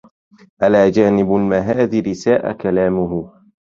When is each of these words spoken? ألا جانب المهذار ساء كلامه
ألا 0.63 0.89
جانب 0.89 1.35
المهذار 1.35 2.13
ساء 2.13 2.53
كلامه 2.53 3.33